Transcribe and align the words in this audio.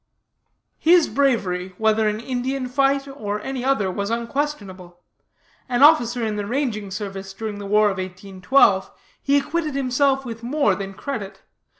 "'His 0.79 1.07
bravery, 1.07 1.75
whether 1.77 2.09
in 2.09 2.19
Indian 2.19 2.67
fight 2.67 3.07
or 3.07 3.39
any 3.41 3.63
other, 3.63 3.91
was 3.91 4.09
unquestionable. 4.09 4.99
An 5.69 5.83
officer 5.83 6.25
in 6.25 6.37
the 6.37 6.47
ranging 6.47 6.89
service 6.89 7.33
during 7.33 7.59
the 7.59 7.67
war 7.67 7.91
of 7.91 7.97
1812, 7.99 8.89
he 9.21 9.37
acquitted 9.37 9.75
himself 9.75 10.25
with 10.25 10.41
more 10.41 10.73
than 10.73 10.95
credit. 10.95 11.43